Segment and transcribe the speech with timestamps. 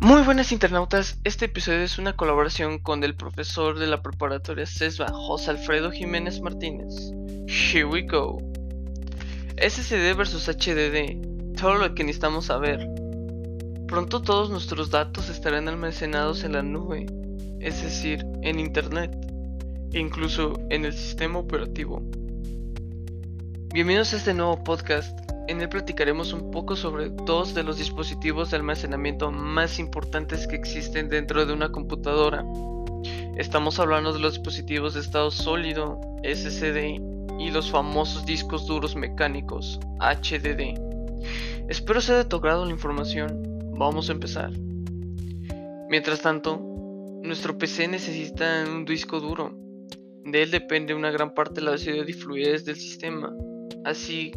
[0.00, 5.08] Muy buenas internautas, este episodio es una colaboración con el profesor de la preparatoria CESBA,
[5.08, 6.94] José Alfredo Jiménez Martínez.
[7.48, 8.38] Here we go.
[9.56, 12.88] SSD versus HDD, todo lo que necesitamos saber.
[13.88, 17.06] Pronto todos nuestros datos estarán almacenados en la nube,
[17.58, 19.10] es decir, en Internet,
[19.92, 22.00] e incluso en el sistema operativo.
[23.74, 28.50] Bienvenidos a este nuevo podcast en él platicaremos un poco sobre dos de los dispositivos
[28.50, 32.44] de almacenamiento más importantes que existen dentro de una computadora.
[33.36, 37.00] Estamos hablando de los dispositivos de estado sólido, SSD,
[37.38, 40.78] y los famosos discos duros mecánicos, HDD.
[41.68, 43.42] Espero sea de tu grado la información.
[43.78, 44.50] Vamos a empezar.
[45.88, 46.60] Mientras tanto,
[47.22, 49.56] nuestro PC necesita un disco duro.
[50.24, 53.32] De él depende una gran parte de la velocidad y fluidez del sistema,
[53.84, 54.32] así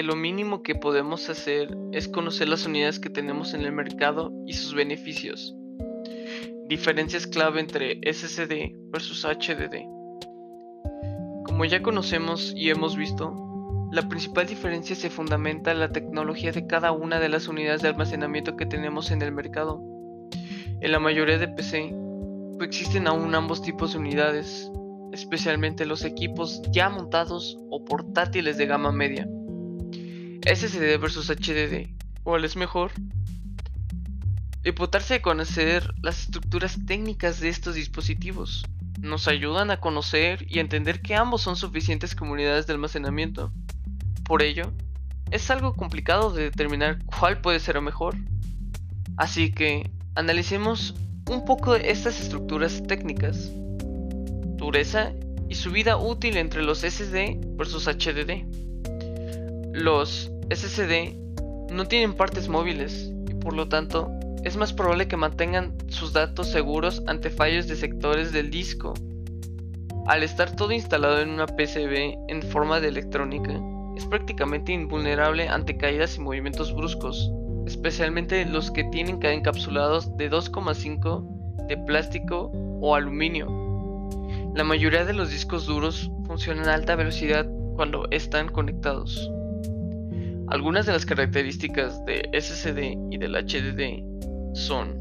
[0.00, 4.54] lo mínimo que podemos hacer es conocer las unidades que tenemos en el mercado y
[4.54, 5.54] sus beneficios.
[6.66, 9.84] Diferencias clave entre SSD versus HDD.
[11.44, 13.34] Como ya conocemos y hemos visto,
[13.92, 17.88] la principal diferencia se fundamenta en la tecnología de cada una de las unidades de
[17.88, 19.82] almacenamiento que tenemos en el mercado.
[20.80, 21.94] En la mayoría de PC
[22.56, 24.72] coexisten aún ambos tipos de unidades,
[25.12, 29.28] especialmente los equipos ya montados o portátiles de gama media.
[30.44, 31.88] SSD versus HDD,
[32.24, 32.90] ¿cuál es mejor?
[34.64, 38.64] Imputarse de conocer las estructuras técnicas de estos dispositivos
[39.00, 43.52] nos ayudan a conocer y entender que ambos son suficientes comunidades de almacenamiento.
[44.24, 44.72] Por ello,
[45.30, 48.16] es algo complicado de determinar cuál puede ser mejor.
[49.16, 50.94] Así que analicemos
[51.30, 53.50] un poco estas estructuras técnicas,
[54.56, 55.12] dureza
[55.48, 58.61] y su vida útil entre los SSD versus HDD.
[59.72, 61.16] Los SSD
[61.70, 64.10] no tienen partes móviles y por lo tanto
[64.44, 68.92] es más probable que mantengan sus datos seguros ante fallos de sectores del disco.
[70.06, 73.58] Al estar todo instalado en una PCB en forma de electrónica,
[73.96, 77.32] es prácticamente invulnerable ante caídas y movimientos bruscos,
[77.66, 82.50] especialmente los que tienen encapsulados de 2,5 de plástico
[82.82, 83.46] o aluminio.
[84.54, 89.31] La mayoría de los discos duros funcionan a alta velocidad cuando están conectados.
[90.52, 95.00] Algunas de las características de SSD y del HDD son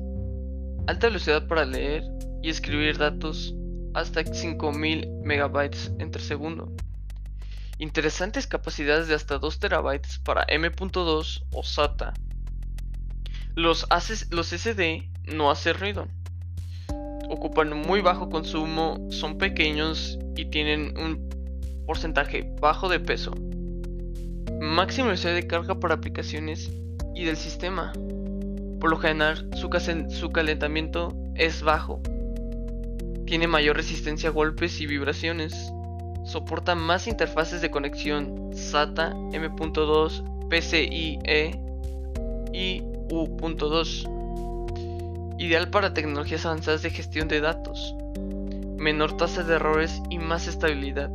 [0.87, 2.03] alta velocidad para leer
[2.41, 3.53] y escribir datos
[3.93, 6.71] hasta 5000 MB entre segundo.
[7.79, 12.13] Interesantes capacidades de hasta 2 TB para M.2 o SATA.
[13.53, 13.85] Los,
[14.29, 16.07] los SD no hacen ruido.
[17.29, 21.27] Ocupan muy bajo consumo, son pequeños y tienen un
[21.85, 23.33] porcentaje bajo de peso
[24.61, 26.71] máxima velocidad de carga por aplicaciones
[27.15, 27.91] y del sistema.
[28.79, 29.69] Por lo general, su,
[30.29, 31.99] calentamiento es bajo.
[33.25, 35.73] Tiene mayor resistencia a golpes y vibraciones.
[36.25, 41.19] Soporta más interfaces de conexión SATA, M.2, PCIe
[42.53, 44.19] y U.2.
[45.39, 47.95] Ideal para tecnologías avanzadas de gestión de datos.
[48.77, 51.11] Menor tasa de errores y más estabilidad.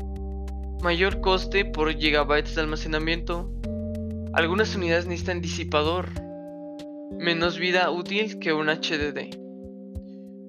[0.82, 3.50] Mayor coste por gigabytes de almacenamiento.
[4.34, 6.10] Algunas unidades necesitan disipador.
[7.18, 9.34] Menos vida útil que un HDD.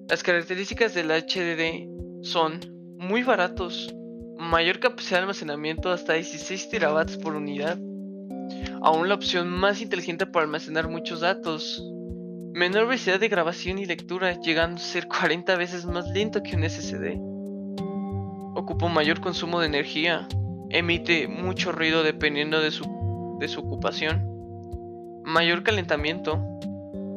[0.09, 1.87] Las características del HDD
[2.23, 2.59] son
[2.97, 3.95] muy baratos,
[4.37, 7.77] mayor capacidad de almacenamiento hasta 16 terabytes por unidad,
[8.81, 11.81] aún la opción más inteligente para almacenar muchos datos,
[12.53, 16.69] menor velocidad de grabación y lectura, llegando a ser 40 veces más lento que un
[16.69, 17.36] SSD
[18.67, 20.27] ocupa mayor consumo de energía,
[20.69, 26.43] emite mucho ruido dependiendo de su, de su ocupación, mayor calentamiento,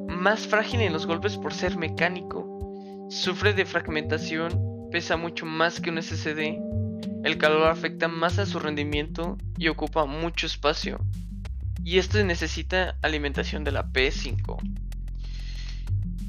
[0.07, 5.91] más frágil en los golpes por ser mecánico, sufre de fragmentación, pesa mucho más que
[5.91, 6.61] un SSD,
[7.25, 11.01] el calor afecta más a su rendimiento y ocupa mucho espacio,
[11.83, 14.57] y esto necesita alimentación de la P5.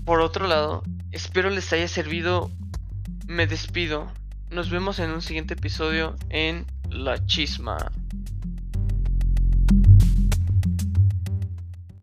[0.03, 0.81] Por otro lado,
[1.11, 2.49] espero les haya servido,
[3.27, 4.11] me despido,
[4.51, 7.77] nos vemos en un siguiente episodio en La Chisma.